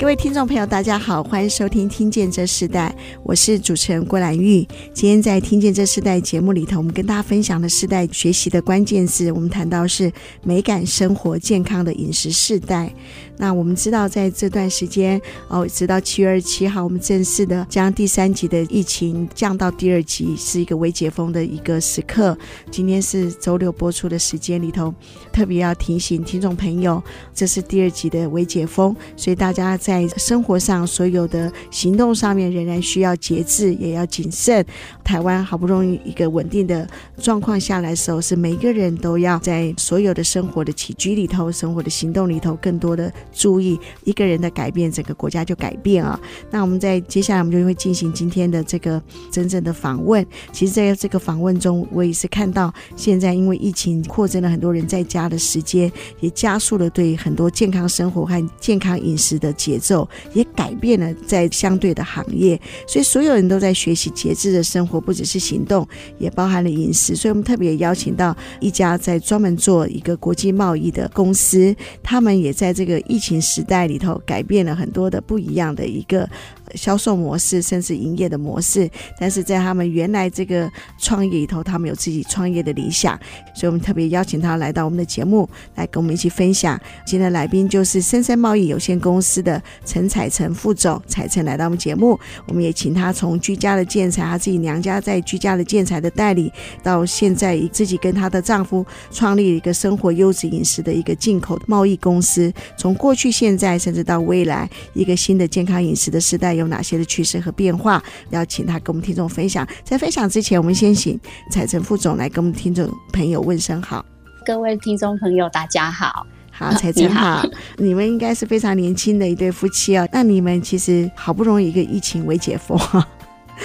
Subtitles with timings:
[0.00, 4.66] 各位听众朋友，大家好，欢迎收听《听见这世代》，我是主持人郭兰玉。
[4.94, 10.10] 今天在《听见这世代》节目里头，我们跟大家分享的世代学习的关键字，我们谈到是
[10.42, 12.90] 美感生活、健康的饮食世代。
[13.36, 22.36] 那我们知道，在这段时间哦，直到七月二十七号，我们正式的将第三级的疫情降到第二级，是一个微解封的一个时刻。
[22.70, 24.94] 今天是周六播出的时间里头，
[25.30, 27.02] 特别要提醒听众朋友，
[27.34, 34.64] 这是第二级的微解封，所以大家在生活上所有的行动上面仍然需要节制，也要谨慎。
[35.02, 36.88] 台湾好不容易一个稳定的
[37.20, 43.12] 状况下来的时候，是每个人都要在所有的生活的起居里头、生活的行动里头，更多的。
[43.32, 46.20] 注意一个人的改变，整个国家就改变啊！
[46.52, 50.24] 那我们在接下来，我们就会进行今天的这个真正的访问。
[50.52, 62.60] 其实，在这个访问中，我也是看到现在因为疫情扩增了很多人在家的时间，也加速了对很多健康生活和健康饮食的节奏，也改变了在相对的行业。
[62.86, 65.86] 所以，所有人都在学习节制的生活，不只是行动，
[66.18, 67.16] 也包含了饮食。
[67.16, 76.28] 所以我们特别邀请到一家在专门做一个国际贸易的公司，他们也在这个疫情时代里头改变了很多的不一样的一个
[76.74, 78.88] 销售模式，甚至营业的模式。
[79.18, 83.18] 但是在他们原来这个创业里头，他们有自己创业的理想，
[83.54, 86.80] 所以我们特别邀请他来到我们的节目，来跟我们一起分享。
[87.04, 106.59] 今天的来宾就是森森贸易有限公司的陈彩成副总，彩成来到我们节目，我们也请他从居家的建材，他自己娘家在居家的建材的代理，到现在自己跟她的丈夫创立一个生活优质饮食的一个进口贸易公司，从过去、现在，甚至到未来，一个新的健康饮食的时代。
[106.60, 108.02] 有哪些的趋势和变化？
[108.28, 109.66] 要请他跟我们听众分享。
[109.82, 111.18] 在分享之前，我们先请
[111.50, 114.04] 彩晨副总来跟我们听众朋友问声好。
[114.46, 116.26] 各位听众朋友，大家好。
[116.50, 117.36] 好，彩晨 好。
[117.36, 117.48] 好
[117.78, 120.06] 你们应该是非常年轻的一对夫妻哦。
[120.12, 122.78] 那你们其实好不容易一个疫情为解封，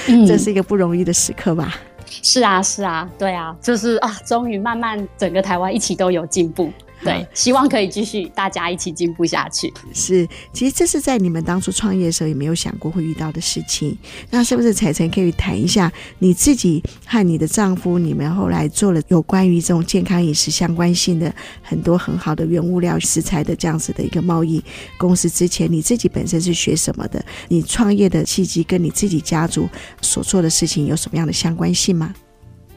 [0.07, 1.75] 嗯、这是一个不容易的时刻吧？
[2.07, 6.71] 是啊，是啊，对啊，就是啊，终于慢慢整个台湾一起都有进步。
[7.05, 9.73] 对，希望可以继续大家一起进步下去。
[9.93, 13.97] 是，其实这是在你们当初创业的时候也没有想过会遇到的事情。
[14.29, 24.63] 那是不是彩晨可以谈一下你自己和你的丈夫，你们后来做了有关于这种健康饮食相关性的很多很好的原物料食材的这样子的一个贸易
[24.97, 27.23] 公司之前，你自己本身是学什么的？
[27.47, 29.69] 你创业的契机跟你自己家族
[30.01, 32.13] 所做的事情有什么样的相关性吗？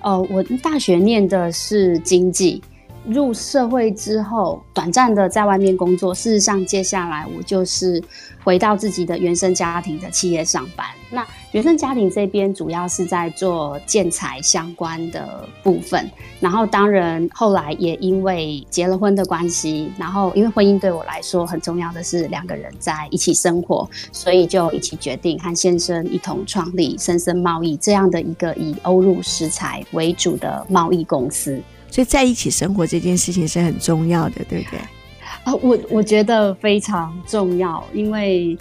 [0.02, 2.62] 哦，我大学念的是经济。
[3.08, 6.14] 入社会之后，短暂的在外面工作。
[6.14, 8.02] 事实上，接下来我就是
[8.44, 10.86] 回到自己的原生家庭的企业上班。
[11.10, 16.08] 那原生家庭这边主要是在做建材相关的部分。
[16.40, 31.60] 然后，当然后来也因为结了婚的关系，然后因为婚姻对我来说很重要的是两个人在一起生活，所以就一起决定和先生一同创立深深贸易这样的一个以欧陆食材为主的贸易公司。
[31.90, 34.78] 所以在一起生活这件事情是很重要的，对不对？
[35.56, 38.56] 我我觉得非常重要，因为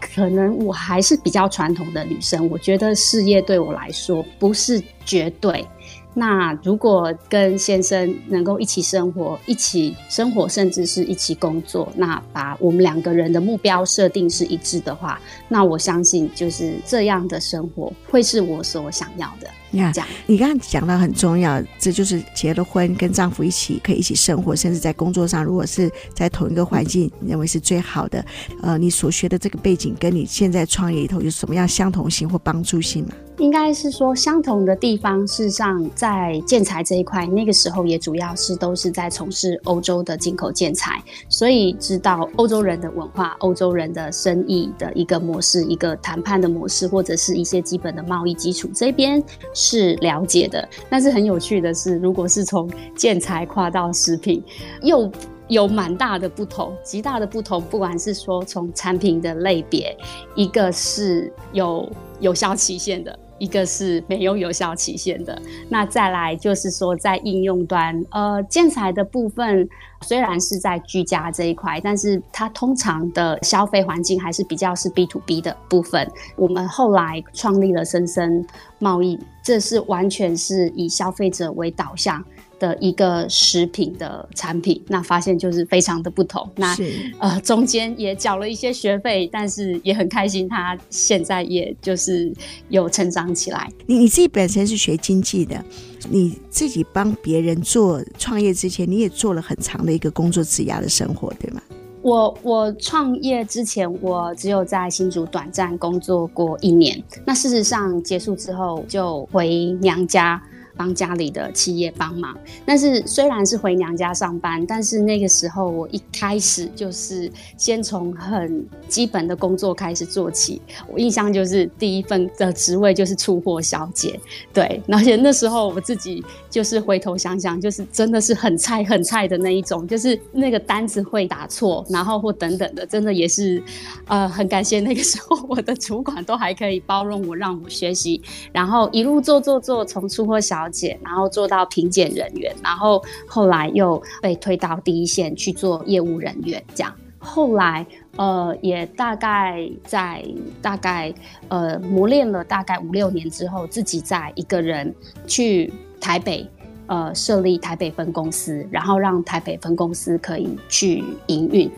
[0.00, 5.64] 可能我还是比较传统的女生，我觉得事业对我来说不是绝对。
[6.12, 19.48] 那如果跟先生能够一起生活，一起生活，甚至是一起工作，那把我们两个人的目标设定是一致的话，那我相信就是这样的生活会是我所想要的。
[19.70, 19.94] 你看，
[20.26, 28.24] 你刚刚讲到很重要，这就是结了婚跟丈夫一起可以一起生活，甚至在工作上，如果是在同一个环境，你认为是最好的。
[28.62, 33.12] 呃，你所学的这个背景跟你现在创业里头有什么样相同性或帮助性吗？
[33.40, 49.22] 应该是说相同的地方，事实上在建材这一块，那个时候也主要是都是在从事欧洲的进口建材，所以知道欧洲人的文化、欧洲人的生意的一个模式、一个谈判的模式，或者是一些基本的贸易基础，这边
[49.54, 50.68] 是了解的。
[50.90, 54.44] 但是很有趣的是，如果是从建材跨到食品，
[54.82, 55.10] 又
[55.48, 57.58] 有蛮大的不同，极大的不同。
[57.62, 59.96] 不管是说从产品的类别，
[60.34, 61.90] 一个是有
[62.20, 63.18] 有效期限的。
[63.40, 65.36] 一个是没有有效期限的。
[65.68, 69.68] 那再来就是说，在应用端，呃，建材的部分
[70.02, 76.08] 虽然是在居家这一块，但是它通常的消费环境还是比较是 B to B 的部分。
[76.36, 78.46] 我们后来创立了深深
[78.78, 82.24] 贸易，这是完全是以消费者为导向。
[82.60, 86.48] 的一个食品的产品，那发现就是非常的不同。
[86.54, 86.76] 那
[87.18, 92.32] 呃，中间也缴了一些学费，但是也很开心，他现在也就是
[92.68, 93.68] 有成长起来。
[93.86, 95.64] 你你自己本身是学经济的，
[96.08, 101.60] 你自己帮别人做创业之前，你也做了很长的一个工作职涯的生活，对吗？
[102.02, 107.02] 我我创业之前，我只有在新竹短暂工作过一年。
[107.26, 110.40] 那事实上结束之后，就回娘家。
[110.76, 120.60] 帮家里的企业帮忙，但是虽然是回娘家上班，但是那个时候我一开始就是先从很基本的工作开始做起。
[120.88, 124.18] 我印象就是第一份的职位就是出货小姐，
[124.52, 133.62] 对，而且那时候我自己就是回头想想，就是真的是很菜很菜的那一种，就是那个单子会打错，然后或等等的，真的也是
[134.06, 138.20] 呃很感谢那个时候我的主管都还可以包容我，让我学习，
[138.52, 140.90] 然后一路做做做，从出货小姐。
[141.02, 146.92] 然后做到评检人员，然后后来又被推到第一线去做业务人员，这样。
[147.18, 147.86] 后来
[148.16, 150.24] 呃，也大概在
[150.60, 151.12] 大概
[151.48, 154.94] 呃磨练了大概五六年之后，自己在一个人
[155.26, 156.48] 去台北
[156.86, 161.70] 呃设立台北分公司，然后让台北分公司可以去营运。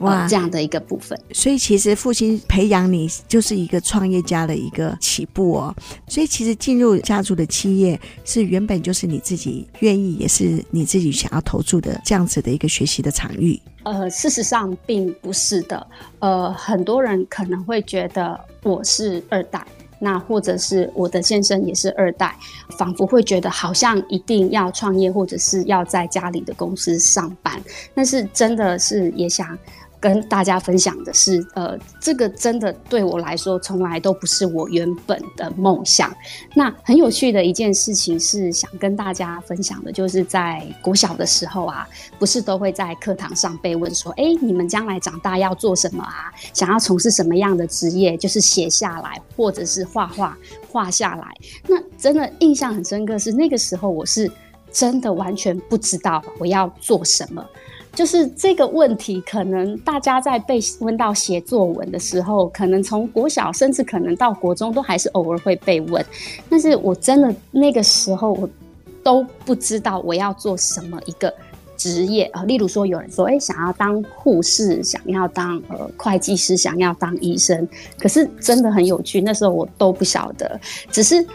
[0.00, 5.74] 哇，这样的一个部分，所以其实父亲培养你就是一个创业家的一个起步哦。
[6.06, 13.60] 所以其实进入家族的企业是原本就是你自己愿意，也是你自己想要投注的这样子的一个学习的场域。
[13.82, 15.84] 呃，事实上并不是的。
[16.20, 19.66] 呃，很多人可能会觉得我是二代，
[19.98, 22.36] 那或者是我的先生也是二代，
[22.78, 27.60] 仿佛会觉得好像一定要创业，或者是要在家里的公司上班。
[27.94, 29.58] 但是真的是也想。
[30.00, 36.14] 跟大家分享的是，呃，这个真的对我来说从来都不是我原本的梦想。
[36.54, 46.32] 那很有趣的一件事情是想跟大家分享的，就是在国小的时候啊，不是都会在课堂上被问说，哎，你们将来长大要做什么啊？
[46.52, 48.16] 想要从事什么样的职业？
[48.16, 50.38] 就是写下来，或者是画画
[50.70, 51.28] 画下来。
[51.66, 54.30] 那真的印象很深刻，是那个时候我是
[54.70, 57.44] 真的完全不知道我要做什么。
[57.98, 66.06] 就是这个问题，可能大家在被问到写作文的时候，可能从国小甚至可能到国中，都还是偶尔会被问。
[66.48, 68.48] 但是我真的那个时候，我
[69.02, 71.34] 都不知道我要做什么一个
[71.76, 72.44] 职业啊。
[72.44, 77.68] 例如说，有人说，哎，想要当护士，想要当呃会计师，想要当医生。
[77.98, 80.60] 可是真的很有趣，那时候我都不晓得，
[80.92, 81.26] 只是。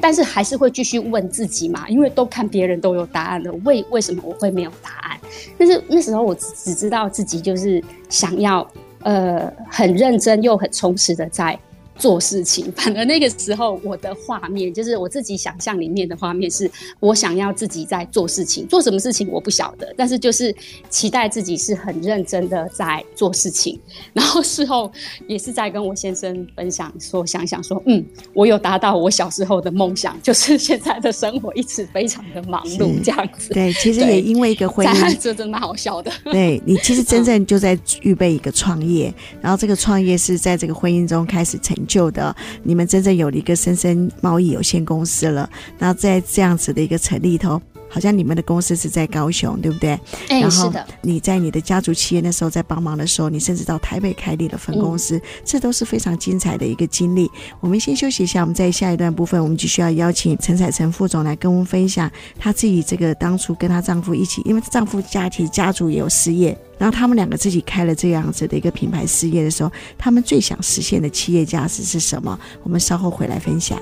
[0.00, 5.18] 但是还是会继续问自己嘛，因为都看别人都有答案了，为为什么我会没有答案？
[5.58, 8.70] 但是那时候我只只知道自己就是想要，
[9.02, 11.58] 呃，很认真又很充实的在。
[12.02, 16.68] 做事情， 反而那个时候我的画面就是我自己想象里面的画面，是
[16.98, 20.52] 我想要自己在做事情，做什么事情我不晓得，但是就是
[20.90, 23.78] 期待自己是很认真的在做事情。
[24.12, 24.90] 然后事后
[25.28, 28.04] 也是在跟我先生分享说，想想说，嗯，
[28.34, 33.54] 我有达到我小时候的梦想，就是现在的生活一直非常的忙碌这样子。
[33.54, 36.10] 对，其实也因为一个婚姻， 这真的蛮好笑的。
[36.24, 41.76] 对，你其实真正就在预备一个创业，嗯，然后这个创业是在这个婚姻中开始成。
[41.92, 45.48] 旧的，你们真正有了一个森森贸易有限公司了。
[45.78, 47.60] 那在这样子的一个成立头，
[47.92, 49.90] 好像你们的公司是在高雄，对不对？
[50.28, 50.72] 哎，然后
[51.02, 57.30] 你在你的家族企业那时候在帮忙的时候，你甚至到台北开立了分公司，嗯，这都是非常精彩的一个经历。
[57.60, 66.58] 我们先休息一下，我们在下一段部分，我们就需要邀请陈彩成副总来跟我们分享她自己这个当初跟她丈夫一起，因为丈夫家庭家族也有事业。
[66.78, 72.36] 然后他们两个自己开了这样子的一个品牌事业的时候，他们最想实现的企业价值是什么？
[72.64, 73.78] 我们稍后回来分享。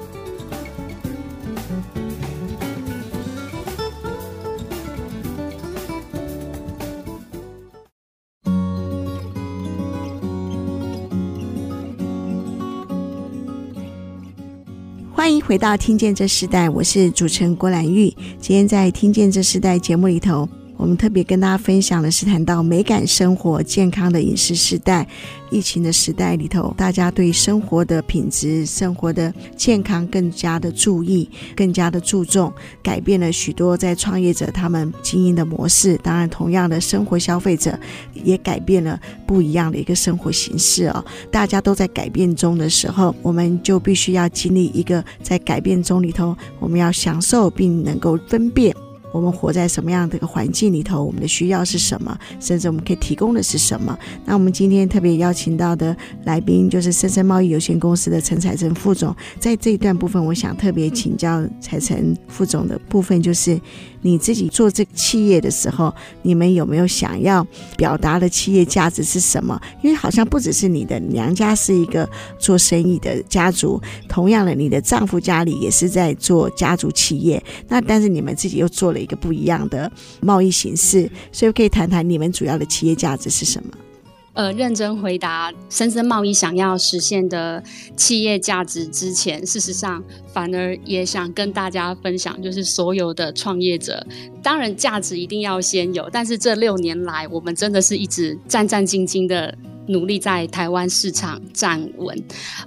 [15.50, 18.06] 回到《听见这时代》，我是主持人郭兰玉。
[18.38, 20.48] 今天在《听见这时代》节目里头。
[20.80, 25.06] 我们特别跟大家分享的是谈到美感生活、健康的饮食时代。
[25.50, 32.50] 疫情的时代里头，大家对生活的品质、生活的健康更加的注意，更加的注重，
[32.82, 35.98] 改变了许多在创业者他们经营的模式。
[36.02, 37.78] 当然，同样的生活消费者
[38.14, 41.04] 也改变了不一样的一个生活形式哦。
[41.30, 48.74] 大家都在改变中的时候，我们就必须要经历一个在改变中里头，我们要享受并能够分辨。
[49.12, 51.02] 我们活在什么样的一个环境里头？
[51.02, 52.16] 我们的需要是什么？
[52.38, 53.98] 甚至我们可以提供的是什么？
[54.24, 59.14] 那我们今天特别邀请到的来宾就是森森贸易有限公司的陈彩成副总。
[59.38, 63.60] 在这一段部分，我想特别请教彩诚副总的部分就是。
[64.02, 69.60] 你自己做这个企业的时候，你们有没有想要表达的企业价值是什么？
[69.82, 77.44] 因为好像不只是你的娘家是一个做生意的家族，同样的，你的丈夫家里也是在做家族企业。
[77.68, 79.90] 那但是你们自己又做了一个不一样的
[80.20, 83.70] 贸易形式，所以可以谈谈你们主要的企业价值是什么？
[84.32, 87.62] 呃，认真回答深深贸易想要实现的
[87.96, 90.02] 企业价值之前，事实上
[90.32, 94.06] 反而也想跟大家分享，就是所有的创业者，
[94.40, 99.52] 当然价值一定要先有，但是这六年来，我们真的是一直战战兢兢的
[99.88, 102.16] 努力在台湾市场站稳。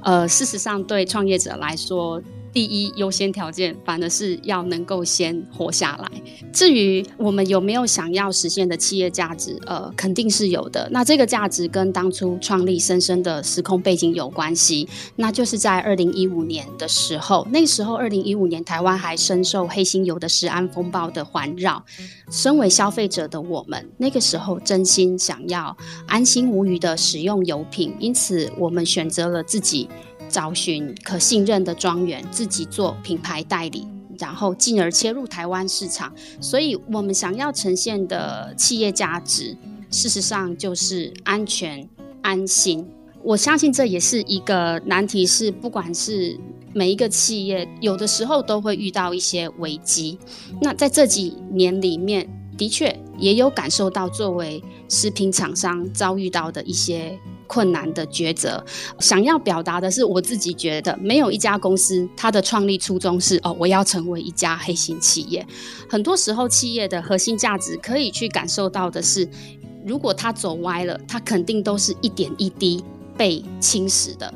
[0.02, 2.22] 呃，事实上对创业者来说，
[2.54, 6.22] 第一优先条件，反而是要能够先活下来。
[6.54, 10.88] 至于我们有没有想要实现的企业价值，呃，肯定是有的。
[10.92, 14.88] 那这个价值跟当初创立深深的时空背景有关系。
[15.16, 21.84] 那就是在二零一五年的时候，那时候二零一五年台湾还深受黑心油的食安风暴的环绕。
[22.30, 25.76] 身为消费者的我们，那个时候真心想要
[26.08, 29.90] 安心无虞的使用油品，因此我们选择了自己。
[30.30, 33.88] 找寻可信任的庄园，自己做品牌代理，
[34.18, 36.14] 然后进而切入台湾市场。
[36.42, 39.56] 所以，我们想要呈现的企业价值，
[39.92, 41.88] 事实上就是安全、
[42.22, 42.88] 安心。
[43.24, 46.38] 我相信这也是一个难题，是不管是
[46.74, 50.18] 每一个企业，有的时候都会遇到一些危机。
[50.62, 52.28] 那在这几年里面，
[52.58, 57.18] 的确也有感受到作为食品厂商遭遇到的一些。
[57.48, 58.64] 困难的抉择，
[59.00, 65.46] 想要表达的是，我自己觉得没有一家公司，它的创立初衷是哦，我要成为一家黑心企业。
[65.90, 69.28] 很多时候，企业的核心价值可以去感受到的是，
[69.86, 72.84] 如果它走歪了，它肯定都是一点一滴
[73.18, 74.34] 被侵蚀的。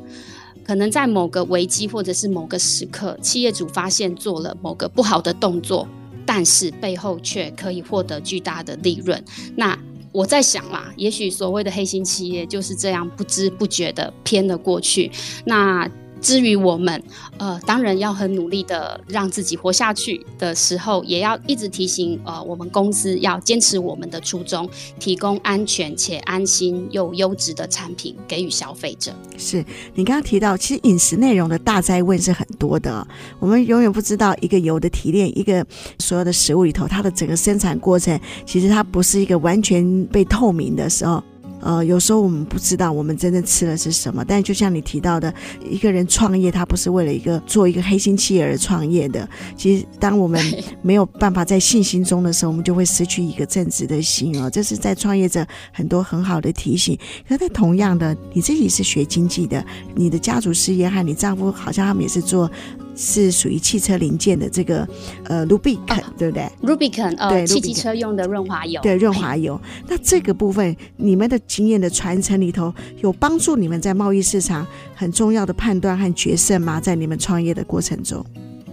[0.65, 5.87] 可能在某个危机或者是某个时刻，企业主发现做了某个不好的动作，
[6.25, 9.23] 但是背后却可以获得巨大的利润。
[9.55, 9.79] 那
[10.11, 15.11] 我在想啦，也许所谓的黑心企业就是这样不知不觉的偏了过去。
[15.45, 15.89] 那。
[16.27, 17.01] 至于我们，
[17.37, 24.69] 呃，当然要很努力的让自己活下去的时候，也要一直提醒，呃，我们公司要坚持我们的初衷，
[24.99, 29.13] 提供安全且安心又优质的产品给予消费者。
[29.37, 29.63] 是
[29.95, 33.07] 你刚刚提到，其实饮食内容的大灾问是很多的，
[33.39, 35.65] 我们永远不知道一个油的提炼，一个
[35.97, 41.23] 所有的食物里头，它的整个生产过程，其实它不是一个完全被透明的时候。
[41.59, 45.33] 呃，有时候我们不知道我们真正吃的是什么，但就像你提到的，
[45.69, 49.27] 一个人创业，他不是为了一个做一个黑心企业而创业的。
[49.55, 50.39] 其实，当我们
[50.81, 54.49] 没有办法在信心中的时候，我们就会失去一个正直的心哦。
[54.49, 56.97] 这是在创业者很多很好的提醒。
[57.27, 62.49] 可是，同样的，你自己是学经济的，你的家族事业和你丈夫好像他们也是做。
[62.97, 64.85] 是属于汽车零件的这个
[65.25, 68.81] 呃，Rubicon，对不对？Rubicon，呃，对，汽机车用的润滑油。
[68.81, 69.59] 对，润滑油。
[69.87, 76.81] 那这个部分，你们的经验的传承里头，有帮助你们在贸易市场很重要的判断和决胜吗？
[76.81, 78.25] 在你们创业的过程中，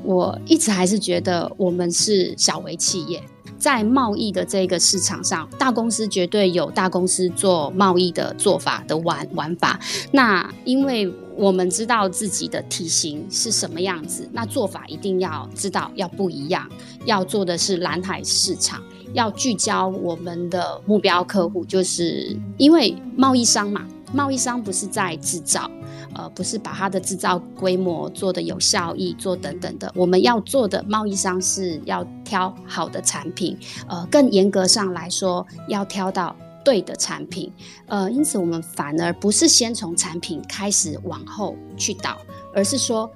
[0.02, 3.22] 我一直还是觉得我们是小微企业。
[3.64, 9.80] 在贸易的这个市场上，大公司绝对有大公司做贸易的做法的玩玩法。
[10.12, 16.68] 那因为我们知道自己的体型是什么样子，那做法一定要知道要不一样。
[17.06, 18.83] 要做的是蓝海市场，
[19.14, 25.70] 要聚焦我们的目标客户，就是因为贸易商嘛，贸易商不是在制造。
[26.16, 29.92] 呃，不是把它的制造规模做得有效益，做等等的。
[29.96, 33.58] 我们要做的贸易商是要挑好的产品，
[33.88, 37.52] 呃，更严格上来说，要挑到对的产品。
[37.87, 42.16] 呃，因此我们反而不是先从产品开始往后去导，
[42.54, 43.11] 而是说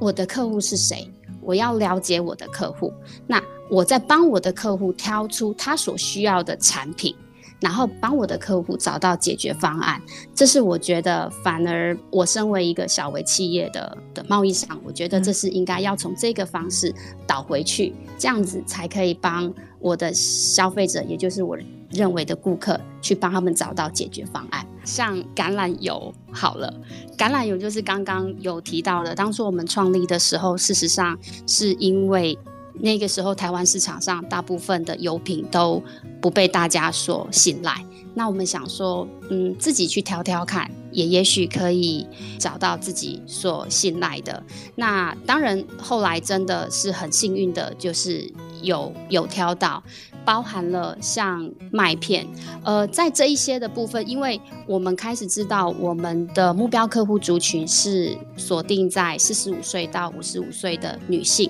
[0.00, 1.08] 我的客户是谁，
[1.40, 2.92] 我要了解我的客户，
[3.28, 7.14] 那我在帮我的客户挑出他所需要的产品。
[7.60, 10.00] 然后帮我的客户找到解决方案。
[10.34, 16.94] 这是我觉得，反而我身为一个小微企业的的贸易商，我觉得这是应该要从这个方式
[17.26, 21.56] 导回去，这样子才可以帮我的消费者，也就是我
[21.90, 24.66] 认为的顾客，去帮他们找到解决方案。
[24.84, 26.72] 像橄榄油好了，
[27.18, 32.38] 橄榄油就是刚刚有提到的，当初我们创立的时候，事实上是因为。
[32.74, 35.82] 那个时候，台湾市场上大部分的油品都
[36.20, 37.84] 不被大家所信赖。
[38.14, 42.06] 那我们想说，嗯，自己去挑挑看，也也许可以
[42.38, 44.42] 找到自己所信赖的。
[44.74, 48.28] 那当然，后来真的是很幸运的，就是
[48.62, 49.80] 有有挑到，
[50.24, 52.26] 包含了像麦片。
[52.64, 61.48] 呃，在这一些的部分，因为我们开始知道我们的目标客户族群是锁定在四十五岁到五十五岁的女性。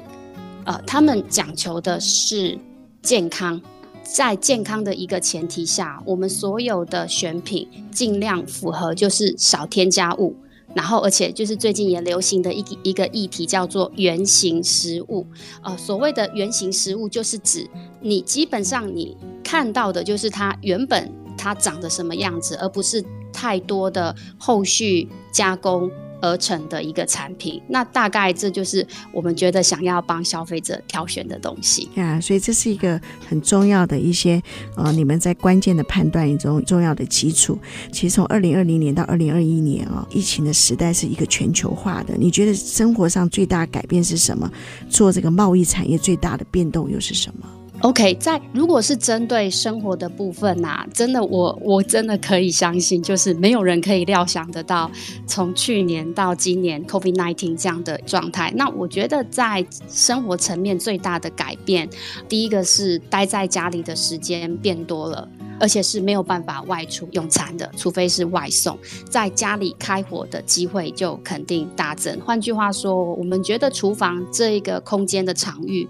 [0.65, 2.59] 呃，他们讲求的是
[3.03, 3.61] 健康，
[4.03, 10.37] 在健康的一个前提下，我们所有的选品尽量符合，就是少添加物，
[10.75, 15.27] 然后而且就是最近也流行的一一个议题叫做原型食物。
[15.63, 17.69] 呃，所谓的原型食物，就是指
[18.01, 23.03] 你基本上你看到的就是它原本它长得什么样子，而不是
[23.33, 25.91] 太多的后续加工。
[26.21, 32.21] 而成的一个产品，那大概这就是我们觉得想要帮消费者挑选的东西啊。
[32.21, 34.43] 所以这是一个很重要的一些
[34.77, 37.59] 呃，你们在关键的判断一种重要的基础。
[37.93, 42.15] 其实从二零二零年到二零二一年啊、疫情的时代是一个全球化的。
[42.17, 44.51] 你觉得生活上最大改变是什么？
[44.89, 47.47] 做这个贸易产业最大的变动又是什么
[47.81, 54.91] ？OK，在如果是针对生活的部分呐、啊，真的我我真的可以相信，就是没有人可以料想得到，
[55.27, 58.53] 从去年到今年 COVID-19 这样的状态。
[58.55, 61.89] 那我觉得在生活层面最大的改变，
[62.29, 65.27] 第一个是待在家里的时间变多了，
[65.59, 72.21] 而且是没有办法外出用餐的，除非是外送，在家里开火的机会就肯定大增。
[72.21, 75.89] 换句话说，我们觉得厨房这一个空间的场域。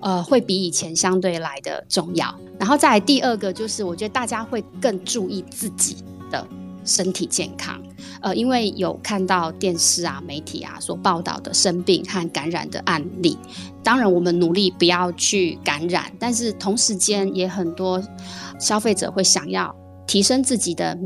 [0.00, 2.34] 呃，会比以前相对来的重要。
[2.58, 5.96] 然后再来第二个，就是我觉得大家会更注意自己
[6.30, 6.46] 的
[6.84, 7.80] 身体健康。
[8.20, 13.36] 呃，因为有看到电视啊、媒体啊所报道的生病和感染的案例。
[13.82, 18.02] 当然，我们努力不要去感染，但是同时间也很多
[18.58, 19.74] 消费者会想要
[20.06, 20.96] 提升自己的。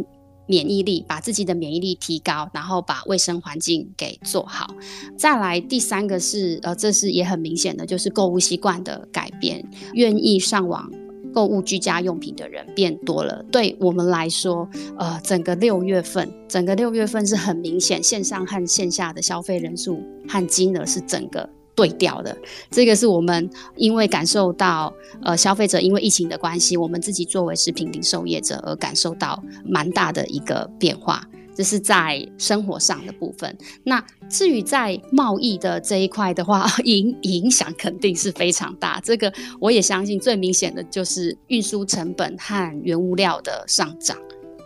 [0.50, 4.74] 免疫力，把自己的免疫力提高，然后把卫生环境给做好。
[5.16, 9.64] 再来第三个是，呃，这是也很明显的，就是购物习惯的改变，
[9.94, 10.90] 愿意上网
[11.32, 13.44] 购物居家用品的人变多了。
[13.52, 21.48] 对我们来说，呃，整个六月份，整个六月份是很明显，线上和线下的消费人数和金额是整个。
[21.80, 22.36] 对调的，
[22.70, 33.56] 这个是我们因为感受到，呃，消费者因为疫情的关系，我们自己作为食品零售业者而感受到蛮大的一个变化，这是在生活上的部分。
[33.82, 39.00] 那至于在贸易的这一块的话， 影影响肯定是非常大。
[39.02, 44.14] 这个我也相信，最明显的就是运输成本和原物料的上涨。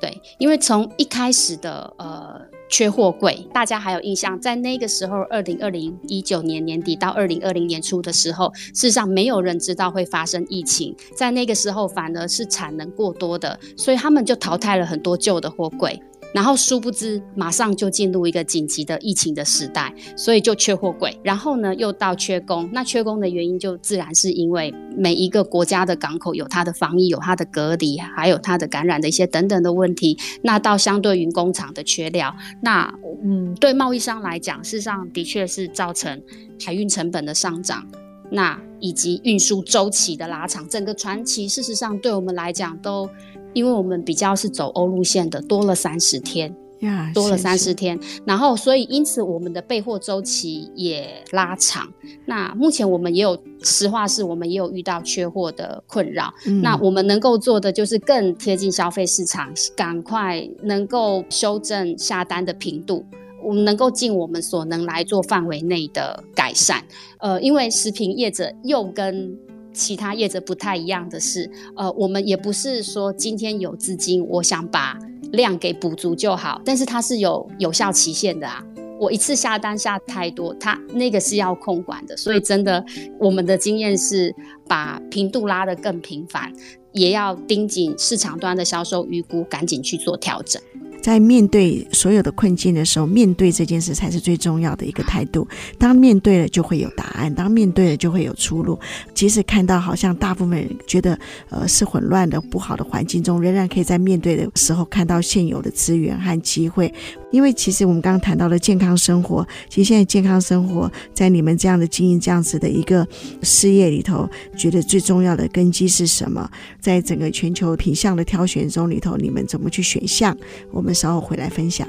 [0.00, 2.40] 对，因为从一开始的呃。
[2.76, 4.36] 缺货柜，大家还有印象？
[4.40, 10.92] 在那个时候，二零二零一九年年底到二零二零年初的时候，事实上没有人知道会发生疫情。
[11.16, 16.02] 在那个时候，反而是产能过多的，所以他们就淘汰了很多旧的货柜。
[16.34, 21.16] 然后殊不知，马上就进入一个紧急的疫情的时代，所以就缺货柜。
[21.22, 22.68] 然后呢，又到缺工。
[22.72, 30.18] 那缺工的原因就自然是因为每一个国家的港口有它的防疫、有它的隔离，还有它的感染的一些等等的问题。
[30.42, 32.92] 那到相对于工厂的缺料，那
[33.22, 36.20] 嗯，对贸易商来讲，事实上的确是造成
[36.64, 37.86] 海运成本的上涨，
[38.32, 43.08] 那以及运输周期的拉长，整个船期事实上对我们来讲都。
[43.54, 51.88] 因为我们比较是走欧路线的，多了三十天，yeah, 多了三十天，是是然后所以因此我们的备货周期也拉长。
[52.26, 56.32] 那目前我们也有，实话是我们也有遇到缺货的困扰。
[56.46, 63.04] 嗯、那我们能够做的就是更贴近消费市场，赶快能够修正下单的频度，
[63.42, 66.82] 我们能够尽我们所能来做范围内的改善。
[67.18, 69.38] 呃，因为食品业者又跟
[69.74, 74.96] 其他业者不太一样的是，呃，我们也不是说今天有资金，我想把
[75.32, 78.64] 量给补足就好，但是它是有有效期限的啊。
[79.00, 82.82] 我一次下单下太多，它那个是要控管的，所以真的，
[83.18, 84.32] 我们的经验是
[84.68, 86.52] 把频度拉得更频繁，
[86.92, 90.62] 也要盯紧市场端的销售预估，赶紧去做调整。
[91.04, 95.46] 在面对所有的困境的时候，面对这件事才是最重要的一个态度。
[95.78, 98.80] 当面对了，就会有答案；当面对了，就会有出路。
[99.12, 101.18] 即使看到好像大部分人觉得
[101.50, 106.90] 呃是混乱的、不好的环境中，仍然可以在面对的时候看到现有的资源和机会。
[107.34, 113.04] 因为其实我们刚刚谈到了健康生活，其实现在健康生活在你们这样的经营这样子的一个
[113.42, 116.48] 事业里头，觉得最重要的根基是什么？
[116.80, 120.36] 在整个全球品相的挑选中里头，你们怎么去选项？
[120.70, 121.88] 我们稍后回来分享。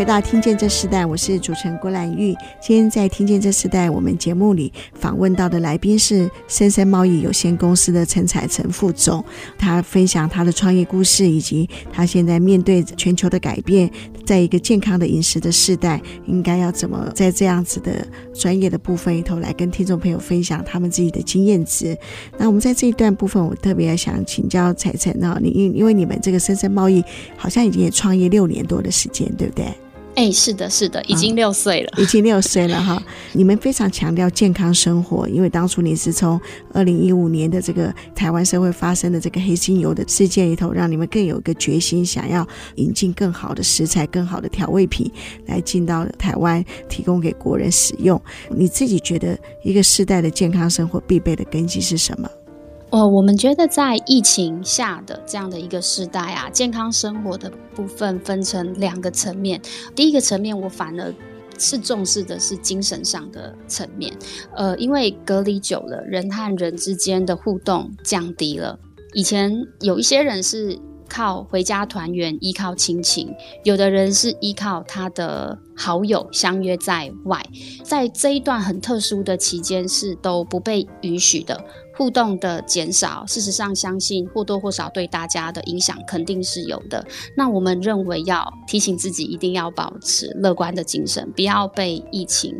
[0.00, 2.34] 回到《听见这世代》，我是主持人郭兰玉。
[2.58, 9.22] 今天在《听见这世代》我们节目里访问到的来宾是森森贸易有限公司的陈彩岑副总，
[9.58, 13.90] 他分享他的创业故事，以及他现在面对全球的改变，
[14.24, 17.92] 在一个健康的饮食的世代，应该要怎么在这样子的
[18.32, 21.94] 专业的部分里头来跟听众朋友分享他们自己的经验值。
[22.38, 27.04] 那我们在这一段部分，我特别想请教彩岑啊，你因因为你们这个森森贸易
[27.36, 29.66] 好像已经也创业六年多的时间，对不对？
[30.16, 33.02] 哎、欸，是的，是的，已经六岁了，嗯、已经六岁了哈。
[33.32, 36.38] 你们非常强调健康生活，因为当初你是从
[36.74, 45.10] 二零一五年的这个台湾社会发生的这个黑心油的事件里头，让你们更有一个决心，想要引进更好的食材、更好的调味品
[45.46, 48.20] 来进到台湾，提供给国人使用。
[48.50, 52.28] 你自己觉得一个世代的健康生活必备的根基是什么？
[52.90, 59.60] 呃，我们觉得在疫情下的这样的一个时代啊，健康生活的部分分成两个层面。
[59.94, 61.14] 第一个层面，我反而
[61.56, 64.12] 是重视的是精神上的层面。
[64.56, 68.76] 呃，因为隔离久了，人和人之间的互动降低了。
[69.14, 70.76] 以前有一些人是
[71.10, 73.26] 靠回家团圆，依靠亲情；
[73.64, 77.44] 有的人是依靠他的好友相约在外。
[77.82, 81.62] 在这一段很特殊的期间，是都不被允许的。
[81.96, 87.04] 互动的减少，事实上，相信或多或少对大家的影响肯定是有的。
[87.36, 92.54] 那我们认为要提醒自己，一定要保持乐观的精神，不要被疫情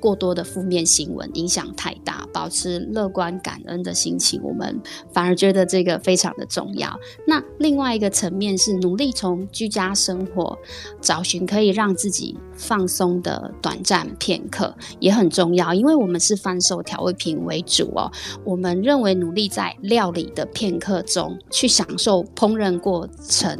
[0.00, 4.80] 过多的负面新闻影响太大，保持乐观感恩的心情，我们
[5.12, 6.98] 反而觉得这个非常的重要。
[7.26, 10.58] 那另外一个层面是努力从居家生活
[11.00, 15.74] 找寻可以让自己放松的短暂片刻，也很重要。
[15.74, 18.10] 因为我们是贩售调味品为主哦，
[18.42, 23.58] 我们认为努力在料理的片刻中去享受烹饪过程，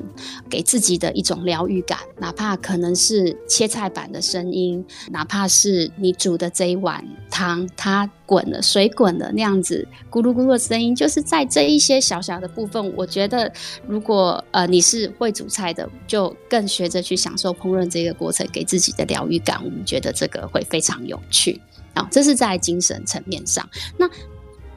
[0.48, 6.29] 给自己的一种疗愈感，哪怕可能是切菜板的声音，哪怕是你煮。
[6.30, 12.94] 煮的这一碗汤，它滚了，水滚了，那样子咕噜咕噜的声音，就是在这一些小小的部分。
[12.96, 13.52] 我觉得，
[13.84, 19.60] 如果呃你是会煮菜的，就更学着去享受烹饪这个过程，给自己的疗愈感。
[19.64, 21.60] 我们觉得这个会非常有趣
[21.94, 22.06] 啊。
[22.12, 23.68] 这是在精神层面上。
[23.98, 24.08] 那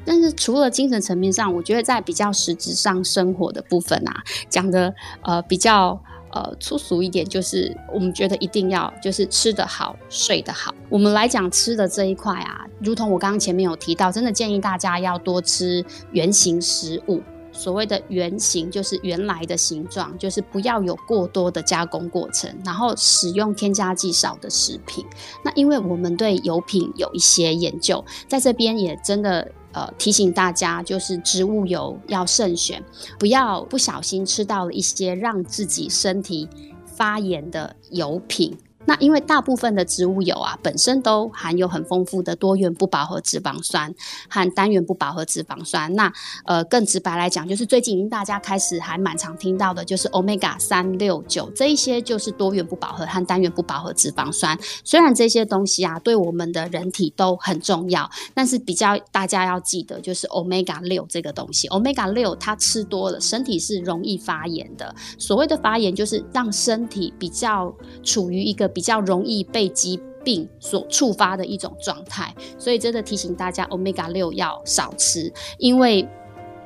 [0.03, 6.01] 但是除了精神层面上，我觉得在比较实质上生活的部分啊，讲的呃比较。
[6.33, 10.73] 呃，粗俗一点就是，我们觉得一定要就是吃得好，睡得好。
[10.89, 17.21] 我们来讲吃的这一块啊，如同我刚刚前面有提到，真的建议大家要多吃原型食物。
[17.51, 25.05] 所谓的原型就是原来的形状，就是不要有过多的加工过程，然后使用添加剂少的食品。
[25.43, 29.51] 那因为我们对油品有一些研究，在这边也真的。
[29.73, 32.81] 呃，提醒大家，就是植物油要慎选，
[33.19, 36.47] 不要不小心吃到了一些让自己身体
[36.85, 38.57] 发炎的油品。
[38.85, 43.93] 那因为大部分的植物油啊，本身都含有很丰富的多元不饱和脂肪酸
[44.29, 45.93] 和单元不饱和脂肪酸。
[45.93, 46.11] 那
[46.45, 54.57] 呃，更直白来讲，就是最近大家开始还蛮常听到的，就是 Omega 三六九这一些，就是多元不饱和和单元不饱和脂肪酸。
[54.83, 64.93] 虽然这些东西啊，对我们的人体都很重要，但是比较大家要记得，就是 Omega 六这个东西，Omega 六它吃多了，身体是容易发炎的。
[65.17, 68.72] 所谓的发炎，就是让身体比较处于一个。
[68.73, 76.07] 比较容易被疾病所触发的一种状态，所以真的提醒大家，Omega 六要少吃，因为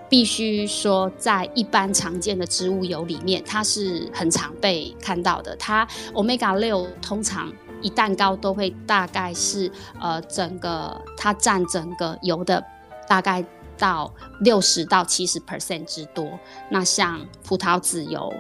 [0.08, 5.56] 必须说，在一般常见的植物油里面，它是很常被看到的。
[5.58, 12.64] 它 Omega 六通常一蛋糕都会大概是呃整个它占整个油的
[13.08, 13.44] 大概
[13.78, 16.40] 到六十到七十 percent 之多。
[16.70, 18.32] 那像葡萄籽油。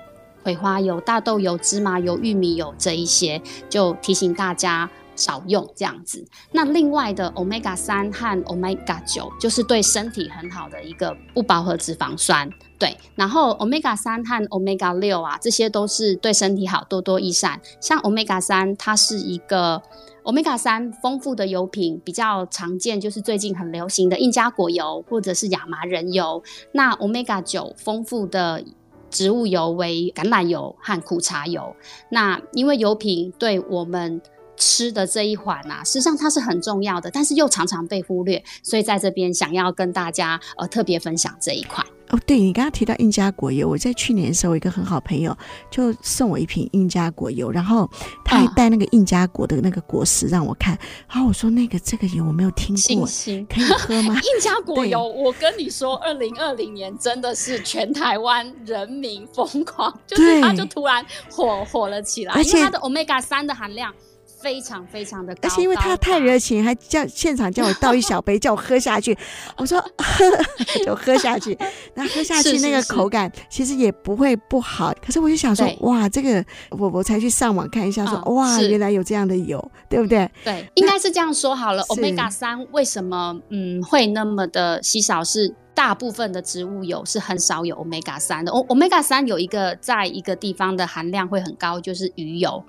[0.47, 6.25] 葵花油、大豆油、芝麻油、玉米油这一些，就提醒大家少用这样子。
[6.53, 12.49] 那另外的 Omega 三和 Omega 九就是对身体很好的一个不饱和脂肪酸。
[12.79, 17.59] 对，然后 Omega 三和 Omega 六啊，这些都是对身体好，多多益善。
[17.81, 19.81] 像 Omega 三，它是一个
[20.23, 26.41] Omega 三丰富的油品，比较常见就是最近很流行的印加果油或者是亚麻仁油。
[26.71, 28.63] 那 Omega 九丰富的
[29.09, 31.75] 植物油为橄榄油和苦茶油。
[32.09, 34.21] 那因为油品对我们
[34.57, 41.83] 吃的这一环啊，实际上它是很重要的，但是又常常被忽略，所以在这边想要跟大家呃特别分享这一块。
[42.09, 45.37] 哦，对，你刚刚提到印加果油，我在去年的时候，一个很好朋友
[45.69, 47.89] 就送我一瓶印加果油，然后
[48.23, 50.73] 他还带那个印加果的那个果实让我看，
[51.09, 53.05] 然、啊、后我说那个这个油我没有听过，
[53.49, 54.15] 可以喝吗？
[54.23, 63.93] 印加果油，我跟你说，二零二零年真的是全台湾人民疯狂，就是它就突然火火了起来，因为它的 Omega 三的含量。
[64.41, 69.17] 非常非常的高，而且因为他太热情，还叫现场叫我倒一小杯，叫我喝下去。
[69.57, 70.25] 我说喝
[70.85, 71.57] 就喝下去，
[71.95, 74.89] 那喝下去那个口感其实也不会不好。
[74.89, 80.29] 是是是，可是我就想说，哇，这个我我才去上网看一下说，哇，原来有这样的油，对不对？
[80.43, 81.83] 对，应该是这样说好了。
[81.83, 85.23] Omega 三为什么嗯会那么的稀少？
[85.23, 88.51] 是大部分的植物油是很少有 Omega 三的。
[88.51, 92.63] Omega 三有一个在一个地方的含量会很高，就是鱼油。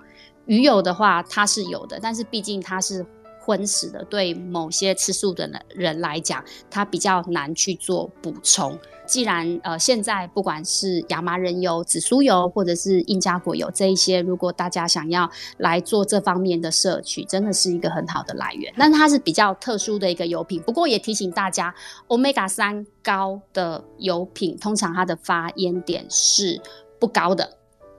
[0.48, 3.04] 鱼油的话，它是有的，但是毕竟它是
[3.38, 8.78] 荤食的，对某些吃素的人来讲，它比较难去做补充。
[9.06, 18.70] 既然呃现在不管是亚麻仁油、紫苏油，或者是印加果油这一些，如果大家想要来做这方面的摄取，真的是一个很好的来源。
[18.76, 21.74] 但它是比较特殊的一个油品，不过也提醒大家
[22.08, 26.60] ，Omega 三高的油品，通常它的发烟点是
[26.98, 27.50] 不高的，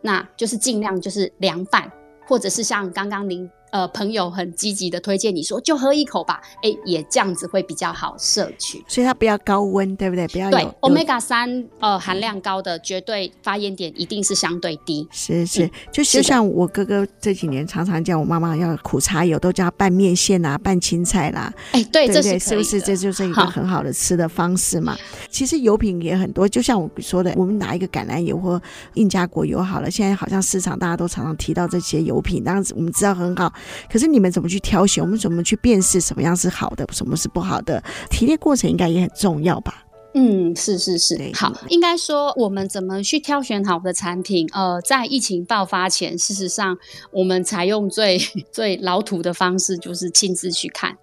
[0.01, 1.91] 那就是尽量就是凉拌。
[2.29, 10.27] 或者是像刚刚您呃朋友很积极的推荐你说就喝一口吧，哎，也这样子会比较好摄取，所以它不要高温，对不对？
[10.27, 15.07] 不要对 Omega 三呃含量高的绝对发烟点一定是相对低。
[15.11, 21.53] 是是，嗯、就就像我哥哥这几年常常叫我妈妈要苦茶油，都叫拌面线啦、拌青菜啦。
[21.71, 24.97] 哎，对，对对这是是不是这就是一个很好的吃的方式嘛？
[25.29, 28.61] 其实油品也很多，就像我说的，我们拿一个橄榄油或
[28.95, 33.51] 印加果油好了，现在好像市场大家都常常提到这些油品，当然我们知道很好，
[33.91, 35.03] 可是你们怎么去挑选？
[35.03, 37.83] 我们怎么去辨识什么样是好的，什么是不好的？
[38.09, 39.85] 提炼过程应该也很重要吧？
[40.15, 44.49] 嗯，是是是，好，应该说我们怎么去挑选好的产品？
[44.53, 46.75] 呃，在疫情爆发前，事实上
[47.11, 48.17] 我们采用最
[48.51, 50.97] 最老土的方式，就是亲自去看。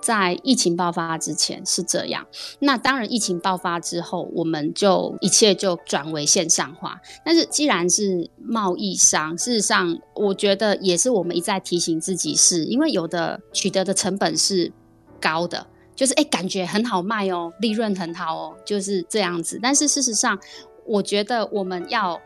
[0.00, 2.26] 在疫情爆发之前是这样，
[2.60, 7.00] 那当然疫情爆发之后，我们就一切就转为线上化。
[7.24, 14.72] 但是既然是贸易商，事实上我觉得也是我们一再提醒自己是，因为有的取得的成本是
[15.20, 19.58] 高的，就是哎感觉很好卖哦，利润很好哦，就是这样子。
[19.60, 20.38] 但是事实上，
[20.86, 22.20] 我觉得我们要。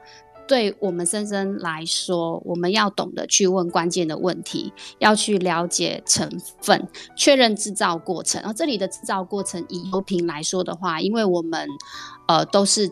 [0.47, 6.29] 对我们深深来说，我们要懂得去问关键的问题，要去了解成
[6.61, 8.43] 分，确认制造过程。
[8.43, 11.69] 而这里的制造过程，以油品来说的话，因为我们
[12.27, 12.91] 呃都是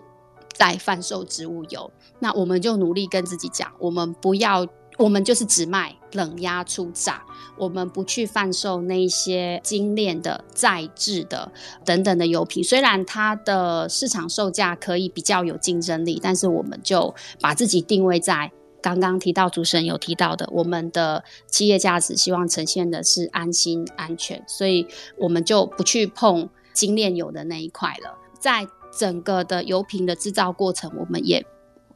[0.54, 4.66] 在贩售植物油，那我们就努力跟自己讲，我们不要。
[5.00, 7.24] 我们就是只卖冷压初榨，
[7.56, 11.50] 我们不去贩售那些精炼的再制的
[11.86, 12.62] 等等的油品。
[12.62, 24.86] 虽然它的市场售价可以比较有竞争力，但是我们就把自己定位在刚刚提到主持人有提到的，我们的企业价值希望呈现的是安心安全，所以
[25.16, 28.18] 我们就不去碰精炼油的那一块了。
[28.38, 31.46] 在整个的油品的制造过程，我们也。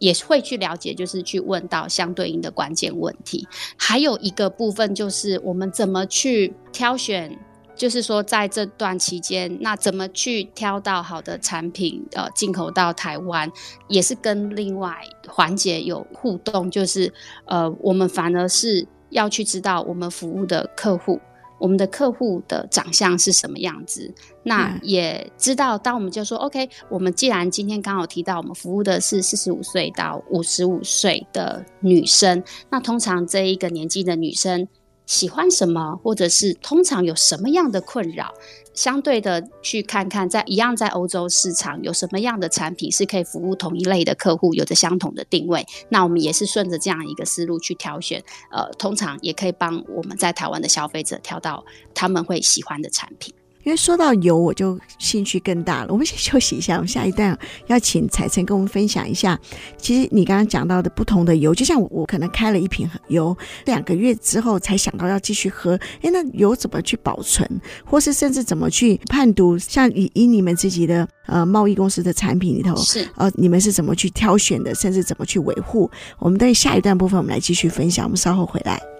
[0.04, 3.48] 也会去了解，就是去问到相对应的关键问题。
[3.78, 7.38] 还有一个部分就是我们怎么去挑选，
[7.74, 13.50] 就是说在这段期间，那怎么去挑到好的产品，呃，进口到台湾，
[13.88, 14.94] 也是跟另外
[15.26, 17.10] 环节有互动，就是
[17.46, 21.18] 呃，我们反而是要去知道我们服务的客户。
[21.58, 24.12] 我们的客户的长相是什么样子？
[24.42, 34.68] 那也知道，当我们就说 OK，我们既然今天刚好提到我们服务的是四十五岁到五十五岁的女生，那通常这一个年纪的女生
[35.06, 38.32] 喜欢什么，或者是通常有什么样的困扰？
[38.72, 45.64] 相对的去看看，在一样在欧洲市场有什么样的产品是可以服务同一类的客户，有着相同的定位。
[45.88, 51.64] 那我们也是顺着这样一个思路去挑选，呃，通常也可以帮我们在台湾的消费者挑到
[51.94, 53.32] 他们会喜欢的产品。
[53.64, 55.88] 因为说到油，我就兴趣更大了。
[55.90, 59.38] 我们先 休息一下，我们下一段要请彩晨跟我们分享一下。
[59.76, 65.78] 其实你刚刚讲到的不同的油，就像我可能开了一瓶油，两个月之后才想到要继续喝。
[66.02, 67.48] 哎，那油怎么去保存，
[67.84, 69.58] 或是甚至怎么去判读？
[69.58, 75.90] 像以以你们自己的呃贸易公司的产品里头，是呃你们是怎么去挑选的，甚至怎么去维护？
[76.18, 78.04] 我们在下一段部分，我们来继续分享。
[78.04, 78.93] 我们稍后回来。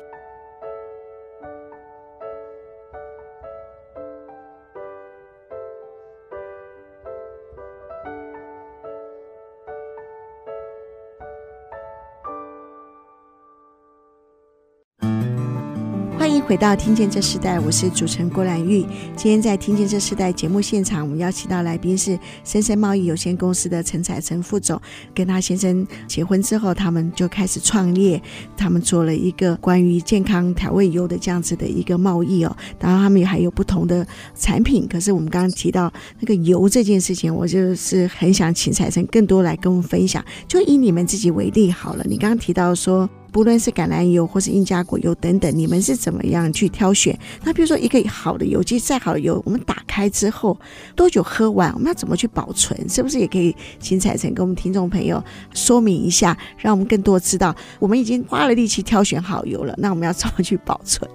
[16.46, 18.84] 回到听见这世代，我是主持人郭兰玉。
[19.16, 24.78] 今天在听见这世代节目现场，我们邀请到来宾是森森贸易有限公司的陈彩成副总。
[25.14, 28.20] 跟他先生结婚之后，他们就开始创业，
[28.58, 32.54] 他们做了一个关于健康调味油的这样子的一个贸易哦。
[32.78, 34.86] 当然，他们也还有不同的产品。
[34.86, 40.22] 可是我们刚刚提到那个油这件事情，我就是很想请彩成更多来跟我们分享。
[40.46, 43.08] 就以你们自己为例好了，你刚刚提到说。
[43.34, 47.18] 不论是橄榄油或是印加果油等等，你们是怎么样去挑选？
[47.42, 50.56] 那比如说一个好的油，其实再好的油，我们打开之后
[50.94, 51.72] 多久喝完？
[51.74, 52.88] 我们要怎么去保存？
[52.88, 55.20] 是不是也可以请采澄跟我们听众朋友
[55.52, 57.52] 说明一下，让我们更多知道？
[57.80, 61.10] 我们已经花了力气挑选好油了，那我们要怎么去保存？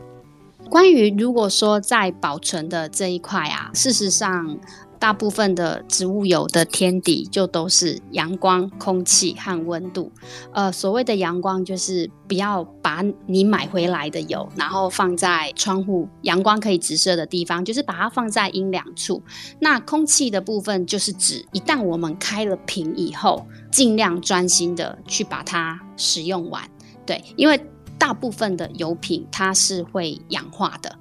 [0.69, 4.59] 关于如果说在保存的这一块啊，事实上。
[4.99, 10.11] 大部分的植物油的天敌就都是阳光、空气和温度。
[10.51, 19.23] 呃，所谓的阳光就是不要把你买回来的油，然后放在窗户阳光可以直射的地方，就是把它放在阴凉处。
[19.59, 26.61] 那空气的部分就是指一旦我们开了瓶以后，尽量专心的去把它使用完。
[27.05, 27.59] 对，因为
[27.97, 30.93] 大部分的油品它是会氧化的。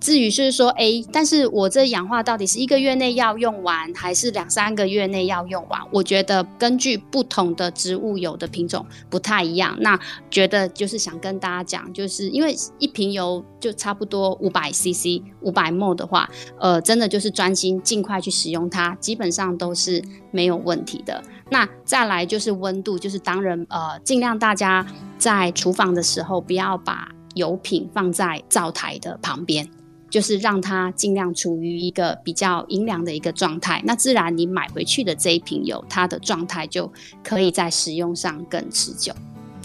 [0.00, 5.78] 至于就是说，诶，但是我这氧化到底是一个月内要用完，还是两三个月内要用完？
[5.92, 9.76] 我觉得根据不同的植物油的品种不太一样。
[9.80, 21.22] 那觉得就是想跟大家讲，就是因为一瓶油就差不多五百 CC、五百 ml 的话，呃，真的就是专心尽快去使用它，基本上都是没有问题的。
[21.50, 24.86] 那再来就是温度，就是当然呃，尽量大家
[25.18, 29.68] 在厨房的时候不要把油品放在灶台的旁边。
[30.10, 36.92] 就是让它尽量处于一个比较阴凉的一个状态，那自然你买回去的这一瓶油，它的状态就
[37.22, 39.12] 可以在使用上更持久。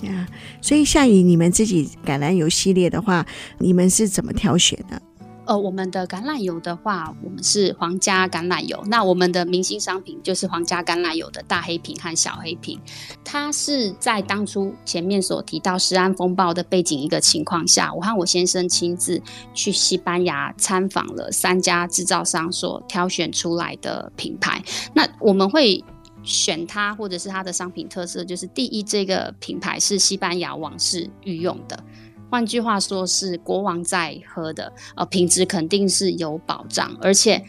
[0.08, 0.27] 啊，
[0.62, 3.25] 所以像以你们自己橄榄油系列的话，
[3.58, 5.01] 你们是怎么挑选的？
[5.45, 8.84] 呃，我们的橄榄油的话，我们是皇家橄榄油。
[8.88, 12.79] 那我们的明星商品就是皇家橄榄油的大黑瓶和小黑瓶。
[13.23, 19.21] 它是在当初前面所提到食安风暴的背景一个情况下，我和我先生亲自
[19.53, 24.63] 去西班牙参访了三家制造商所挑选出来的品牌。
[24.93, 25.84] 那我们会
[26.23, 31.84] 选它，或者是它的商品特色，就是第一，这个品牌是西班牙王室御用的。
[32.29, 37.43] 换句话说，是国王在喝的，呃，品质肯定是有保障，而且，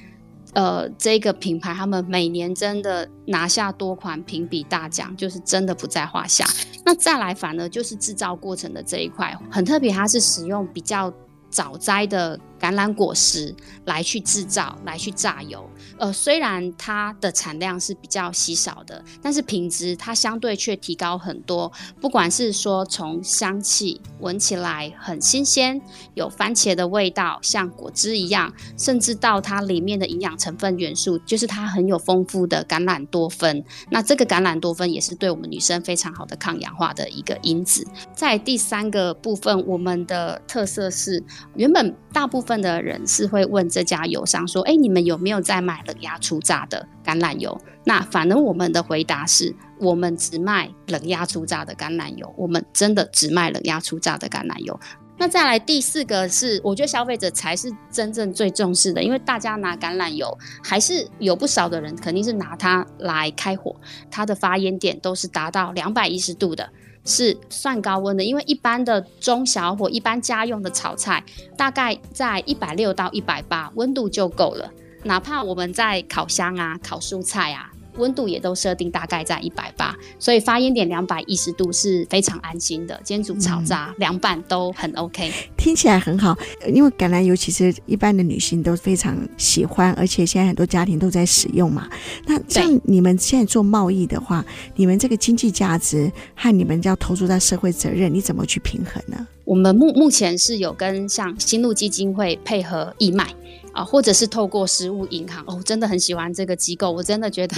[0.52, 6.46] 呃，这个品牌他们每年真的拿下多款评比大奖，就是真的不在话下。
[6.84, 11.12] 那再来，反而就是制造过程的这一块很特别，它是使用比较
[11.50, 12.38] 早摘的。
[12.60, 15.68] 橄榄果实来去制造，来去榨油。
[15.98, 21.70] 呃，虽然它的产量是比较稀少的，但是品质它相对却提高很多。
[22.00, 25.80] 不管是说从香气闻起来很新鲜，
[26.14, 33.62] 有番茄的味道，像果汁一样，甚至到它里面的营养成分元素，就是它很有丰富的橄榄多酚。
[33.90, 37.86] 那这个橄榄多酚也是对我们女生非常好的抗氧化的一个因子。
[38.14, 41.22] 在第三个部分，我们的特色是
[41.54, 42.45] 原本大部分。
[42.46, 54.80] 分的人是会问这家油商说：“哎，你们有没有在卖冷压初榨的橄榄油？”那反正我们的回答是：我们只卖冷压初榨的橄榄油，我们真的只卖冷压初榨的橄榄油。
[55.18, 63.74] 那再来第四个是，我觉得消费者才是真正最重视的，因为大家拿橄榄油还是有不少的人肯定是拿它来开火，
[64.10, 66.68] 它的发烟点都是达到两百一十度的。
[67.06, 71.24] 是算高温的，因为一般的中小火，一般家用的炒菜，
[71.56, 74.70] 大概在一百六到一百八，温度就够了。
[75.04, 77.70] 哪怕我们在烤箱啊、烤蔬菜啊。
[77.98, 83.00] 温度也都设定大概在一百八，所以发烟点两百一十度是非常安心的。
[83.04, 86.36] 煎煮炒炸凉、嗯、拌都很 OK，听起来很好。
[86.72, 91.88] 因为橄榄油其实一般的女性都非常喜欢，而且现在很多家庭都在使用嘛。
[92.26, 99.26] 那像你们现在做贸易的话，你们这个经济价值和你们要投注在社会责任，你怎么去平衡呢？
[99.44, 103.26] 我们目目前是有跟像新路基金会配合义卖。
[103.72, 107.54] 啊，或者是透过食物银行哦，真的很喜欢这个机构，我真的觉得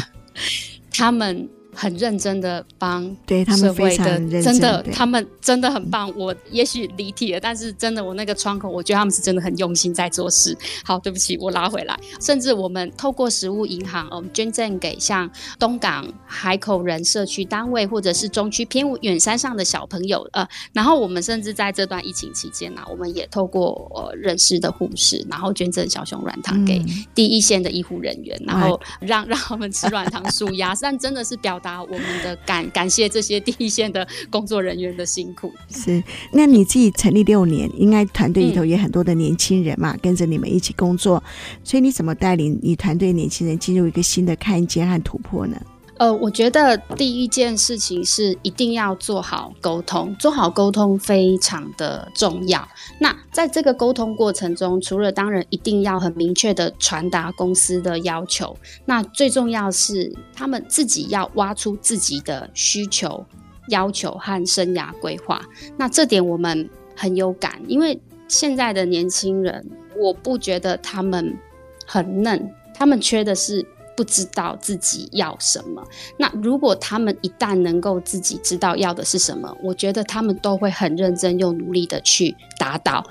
[0.91, 1.58] 他们。
[1.75, 6.13] 很认真的帮对他们非常认真，真的，他们真的很棒。
[6.17, 10.57] 我也许离题了，但是真的，我那个窗口，我觉得他们是真的很用心在做事。
[10.83, 11.99] 好，对不起，我拉回来。
[12.21, 20.27] 甚至我们透过食物银行，我们捐赠给像东港海口人社区单位，或者是中区偏远山上的小朋友。
[20.33, 30.75] 呃，然后我们甚至在这段疫情期间呢、啊，我们也透过呃认识的护士，然后捐赠小熊软糖给第一线的医护人员，嗯、然后让 让他们吃软糖舒压。
[30.81, 31.83] 但真的是表达。
[31.83, 35.53] 我们的感 感谢这些第一线的工作人员的辛苦。
[35.71, 36.03] 是，
[36.33, 41.23] 那你自己成立六年，应该团队里头也很多的年轻人嘛，嗯、跟着你们一起工作，
[41.65, 45.57] 所以你怎么带领你团队年轻人进入一个新的看见和突破呢？
[45.99, 52.67] 呃，我觉得第一件事情是一定要做好沟通，做好沟通非常的重要。
[53.01, 63.27] 那在这个沟通过程中，除了当然一定要很明确的传达公司的要求，那最重要是他们自己要挖出自己的需求、
[63.69, 65.43] 要求和生涯规划。
[65.77, 69.69] 那这点我们很有感，因为现在的年轻人，
[69.99, 71.37] 我不觉得他们
[71.85, 73.67] 很嫩，他们缺的是。
[73.99, 75.85] 不知道自己要什么，
[76.17, 83.05] 那如果他们一旦能够自己知道要的是什么，我觉得他们都会很认真又努力的去达到。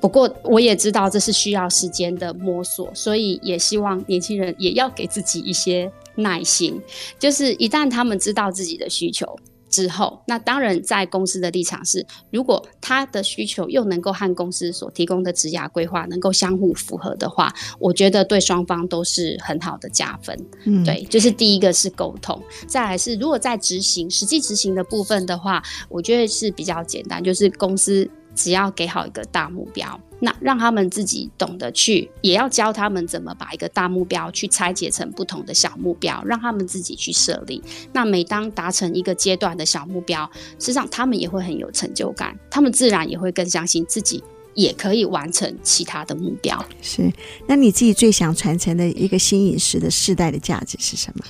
[0.00, 6.80] 不过我也知道这是需要时间的摸索，所以也希望年轻人也要给自己一些耐心，
[7.18, 9.38] 就是一旦他们知道自己的需求。
[9.72, 20.38] 之后，那当然在公司的立场是，如果他的需求又能够和公司所提供的职涯规划能够相互符合的话，我觉得对双方都是很好的加分。
[20.66, 29.98] 嗯，对，就是第一个是沟通，再来是如果在执行实际执行的部分的话，我觉得是比较简单，就是公司只要给好一个大目标。
[30.24, 37.60] 那让他们自己懂得去，也要教他们怎么把一个大目标去拆解成不同的小目标，让他们自己去设立。
[37.92, 44.22] 那每当达成一个阶段的小目标，实际上他们也会很有成就感，他们自然也会更相信自己
[44.54, 46.64] 也可以完成其他的目标。
[46.80, 47.12] 是，
[47.48, 51.24] 那你自己最想传承的一个新饮食的世代的价值是什么？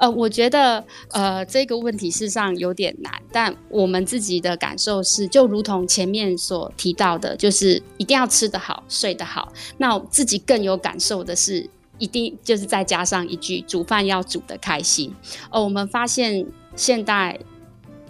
[0.00, 9.52] 呃，我觉得，呃，这个问题事实上有点难，但我们自己的感受是，就如同前面所提到的，就是一定要吃得好，睡得好。
[9.76, 15.14] 那自己更有感受的是，一定就是再加上一句，煮饭要煮得开心。
[15.50, 17.38] 呃，我们发现现代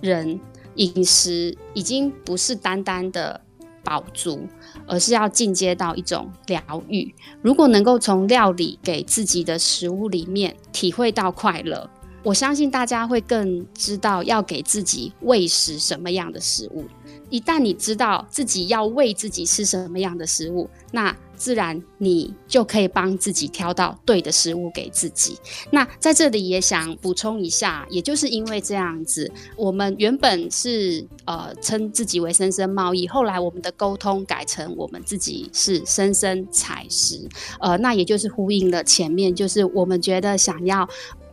[0.00, 0.38] 人
[0.76, 3.40] 饮食已经不是单单的
[3.82, 4.46] 饱足。
[4.90, 7.14] 而是要进阶到一种疗愈。
[7.40, 11.88] 如果能够从料理给自己的食物里面体会到快乐，
[12.22, 16.84] 我相信大家会更知道要给自己喂食什么样的食物。
[17.30, 25.38] 一旦你知道自己要喂自己吃什么样的食物，那自然你就可以帮自己挑到对的食物给自己。
[25.70, 37.26] 那在这里也想补充一下，也就是因为这样子，我们原本是呃称自己为生生贸易，后来我们的沟通改成我们自己是生生采食，
[37.58, 40.86] 呃，那也就是呼应了前面，就是我们觉得想要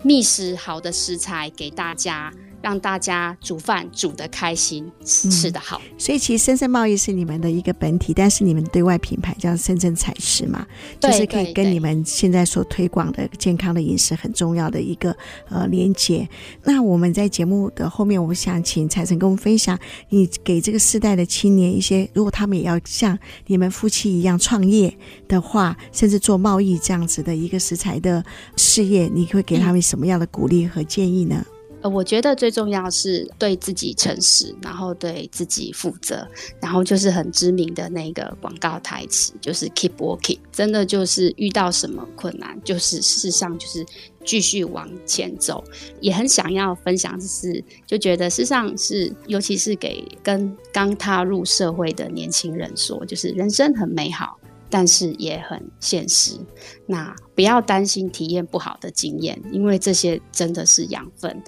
[0.04, 2.32] 觅食好的食材给大家。
[2.68, 5.82] 让大家煮饭煮得开心，吃得好。
[5.86, 10.68] 嗯，所以其实深圳贸易是你们的一个本体，但是你们对外品牌叫深圳采食嘛，
[11.00, 15.16] 就是可以跟你们现在所推广的健康的饮食很重要的一个
[15.48, 16.28] 呃连接。
[16.66, 24.94] 那我们在节目的后面，我想请财神跟我们分享，你给这个世代的青年一些，如果他们也要像你们夫妻一样创业
[25.30, 28.22] 的话，甚至做贸易这样子的一个食材的
[28.58, 31.46] 事业，你会给他们什么样的鼓励和建议呢？
[31.82, 36.28] 呃，我觉得最重要是对自己诚实，然后对自己负责，
[36.60, 40.40] 然后就是很知名的那个广告台词，就是 keep working。
[40.52, 43.86] 真的就是遇到什么困难，就是事实上就是
[44.26, 45.64] 继续往前走。
[46.02, 54.40] 也很想要分享，就是就觉得事实上是，尤其是给跟刚踏入社会的年轻人说，就是人生很美好，
[54.70, 56.38] 但是也很现实。
[56.86, 61.42] 那不要担心体验不好的经验，因为这些真的是养分。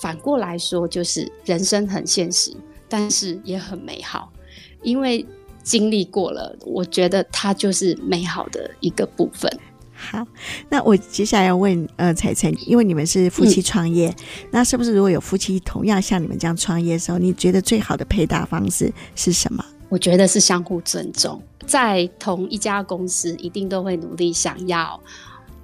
[0.00, 2.54] 反过来说，就是人生很现实，
[2.88, 4.30] 但是也很美好，
[4.82, 5.24] 因为
[5.62, 9.50] 经历过了，我觉得它就是美好的一个部分。
[9.98, 10.26] 好，
[10.68, 19.64] 那我接下来要问呃彩彩，因为你们是夫妻创业，嗯，那是不是如果有夫妻同样像你们这样创业的时候，你觉得最好的配搭方式是什么？
[19.88, 25.00] 我觉得是相互尊重，在同一家公司，一定都会努力想要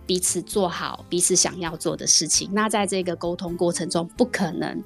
[0.07, 2.49] 彼此做好彼此想要做的事情。
[2.53, 4.81] 那在这个沟通过程中，不可能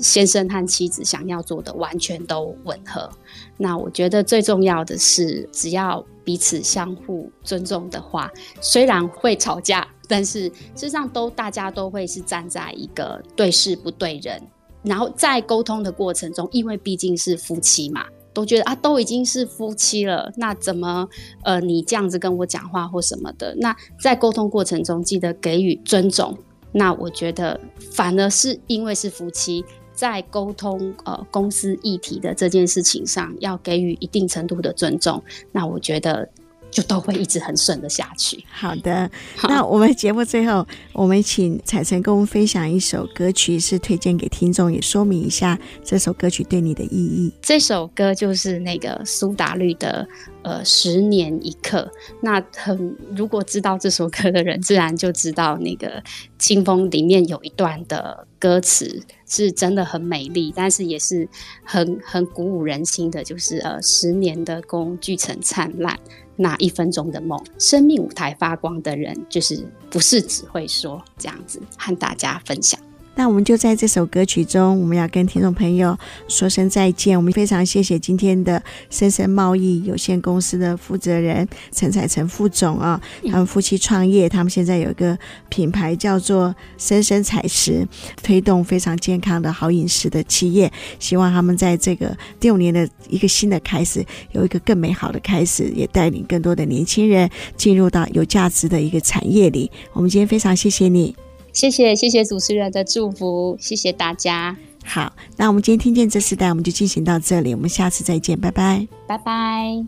[0.00, 3.10] 先生和妻子想要做的完全都吻合。
[3.56, 14.40] 那我觉得最重要的是，只要彼此相互尊重的话，虽然会吵架，但是事实上都大家都会是站在一个对事不对人。
[14.82, 18.06] 然后在沟通的过程中，因为毕竟是夫妻嘛。
[18.40, 21.06] 我觉得啊，都已经是夫妻了，那怎么
[21.42, 23.54] 呃，你这样子跟我讲话或什么的？
[23.58, 26.36] 那在沟通过程中，记得给予尊重。
[26.72, 27.60] 那我觉得，
[27.92, 35.22] 反而是因为是夫妻，在沟通呃公司议题的这件事情上，要给予一定程度的尊重。
[35.52, 36.28] 那我觉得。
[36.70, 38.44] 就都会一直很顺的下去。
[38.50, 39.10] 好的，
[39.44, 47.32] 那我们节目最后，我们请彩晨跟我们分享一首歌曲，是推荐给听众，也说明一下这首歌曲对你的意义。
[47.42, 50.06] 这首歌就是那个苏打绿的。
[50.42, 51.90] 呃，十年一刻，
[52.22, 55.88] 那很如果知道这首歌的人，自然就知道那个
[56.38, 61.28] 《清风》里面有一段的歌词是真的很美丽，但是也是
[61.64, 65.98] 很很鼓舞人心的，就是呃，十年的功聚成灿烂，
[66.36, 72.80] 那一分钟的梦，生命舞台发光的人，就是不是只会说这样子，和大家分享。
[73.16, 75.96] 那我们就在这首歌曲中，我们要跟听众朋友
[76.26, 77.16] 说声再见。
[77.16, 85.18] 我们非常谢谢今天的深深贸易有限公司的负责人陈彩成副总啊，他们夫妻创业，他们现在有一个
[85.50, 87.86] 品牌叫做森森采食，
[88.22, 90.72] 推动非常健康的好饮食的企业。
[90.98, 94.02] 希望他们在这个第五年的一个新的开始，
[94.32, 99.70] 有一个更美好的开始，也带领更多的年轻人进入到有价值的一个产业里。
[99.92, 101.14] 我们今天非常谢谢你。
[101.60, 104.56] 谢谢谢谢主持人的祝福，谢谢大家。
[104.82, 109.84] 好，那我们今天听见这世代，我们就进行到这里，我们下次再见，拜拜，拜拜。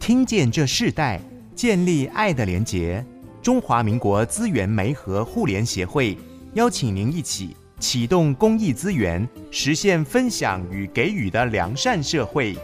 [0.00, 1.20] 听见这世代，
[1.54, 3.04] 建立爱的连结。
[3.40, 6.18] 中华民国资源媒和互联协会
[6.54, 12.56] 邀请您一起启动公益资源，实现分享与给予的良善社会。